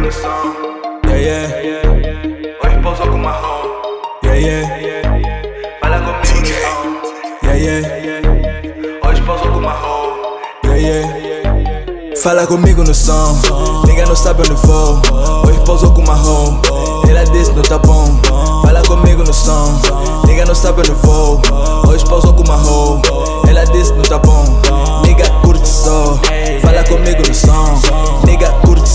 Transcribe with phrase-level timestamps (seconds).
[0.00, 0.54] no som.
[1.06, 1.82] Yeah, yeah,
[2.64, 3.66] Hoje pousou com marrom.
[4.24, 5.02] yeah, yeah,
[5.80, 7.46] Fala comigo no som.
[7.54, 10.38] yeah, yeah, Hoje pousou com marrom.
[10.64, 12.16] yeah, yeah.
[12.22, 13.36] Fala comigo no som,
[13.86, 15.00] ninguém não sabe onde vou.
[15.44, 16.60] Hoje pousou com marrom,
[17.08, 18.06] ela disse não tá bom.
[18.64, 19.80] Fala comigo no som,
[20.26, 21.40] ninguém não sabe onde vou.
[21.88, 23.02] Hoje pousou com marrom,
[23.48, 24.44] ela disse não tá bom.
[25.04, 26.16] Nigga curte só,
[26.62, 28.21] fala comigo no som.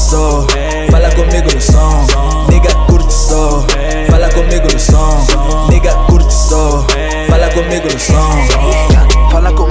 [0.07, 0.47] Só,
[0.89, 2.07] fala comigo no som.
[2.49, 3.65] Nigga curte só,
[4.09, 5.67] fala comigo no som.
[5.69, 6.85] Nigga curte só,
[7.27, 8.76] fala comigo no som.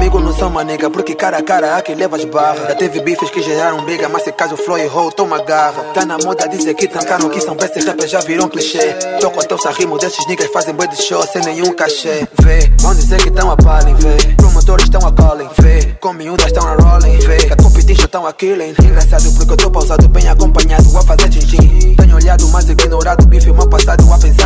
[0.06, 2.69] Comigo no som, nega, porque cara a cara aqui leva as barras.
[2.69, 5.82] Já teve bifes que geraram briga, mas se caso o flow errou, toma garra.
[5.92, 8.95] Tá na moda dizer que trancaram que são bestas, rappers já viram clichê.
[9.20, 12.24] Tô com teu sarrimo desses niggas fazem boi de show sem nenhum cachê.
[12.40, 14.35] Vê, vão dizer que tão a palem, vê.
[14.37, 15.96] Promotores estão a calling, vê.
[16.01, 17.38] Com miúdas estão a rolling, vê.
[17.38, 18.74] Que a competition estão a killing.
[18.80, 21.96] Engraçado porque eu tô pausado, bem acompanhado a fazer chin-chin.
[21.96, 24.46] Tenho olhado mais ignorado, bife mal passado a pensar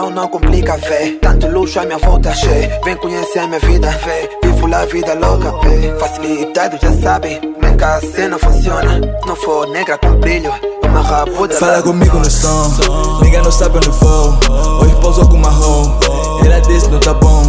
[0.00, 1.18] então não complica, vê.
[1.20, 2.70] Tanto luxo à minha volta, che.
[2.84, 4.30] Vem conhecer a minha vida, vê.
[4.42, 5.94] Vivo lá a vida louca, vê.
[5.98, 7.38] Facilitado, já sabe.
[7.60, 8.98] Nem que a cena funciona.
[9.26, 10.52] Não for negra com brilho.
[10.84, 11.54] Uma rabuda.
[11.54, 14.34] Fala comigo no som, ninguém não sabe onde vou.
[14.80, 15.98] Hoje pousou com marrom,
[16.44, 17.42] ela disse não tá bom.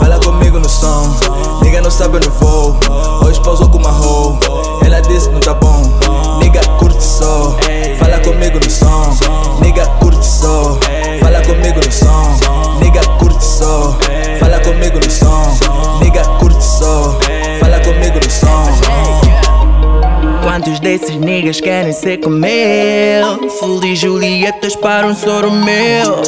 [0.00, 1.02] Fala comigo no som,
[1.62, 2.59] ninguém não sabe onde vou.
[20.80, 23.50] Desses niggas querem ser como eu?
[23.50, 26.22] Full e Julietas para um soro meu.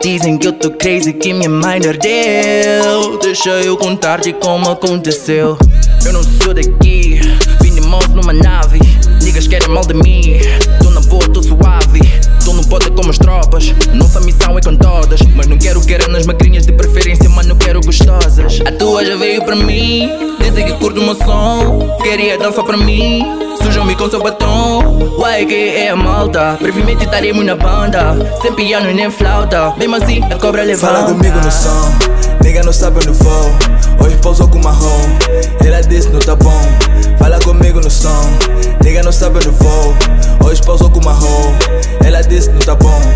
[0.00, 3.18] Dizem que eu tô crazy, que minha mind ardeu.
[3.20, 5.58] Deixa eu contar-te como aconteceu.
[6.04, 7.20] Eu não sou daqui,
[7.60, 8.78] vim de mãos numa nave.
[9.22, 10.38] Niggas querem mal de mim,
[10.82, 12.00] tô na boa, tô suave.
[12.44, 15.20] Tô no bote como as tropas, nossa missão é com todas.
[15.34, 18.60] Mas não quero querer nas magrinhas de preferência, mano, quero gostosas.
[18.64, 20.08] A tua já veio para mim,
[20.50, 23.22] dizem que curto o meu som Queria dançar para mim,
[23.62, 25.18] sujam-me com seu batom.
[25.18, 28.16] Uai, que é a malta, brevemente estaremos na banda.
[28.40, 30.94] Sem piano e nem flauta, mesmo assim a cobra levanta.
[30.94, 31.92] Fala comigo no som,
[32.42, 34.06] nigga não sabe onde vou.
[34.06, 35.02] Hoje pousou com marrom,
[35.64, 36.62] ela disse não tá bom.
[37.18, 38.22] Fala comigo no som,
[38.82, 39.94] nigga não sabe onde vou.
[40.48, 41.52] Hoje pousou com marrom,
[42.04, 43.07] ela disse não tá bom.